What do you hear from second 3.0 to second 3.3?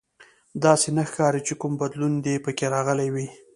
وي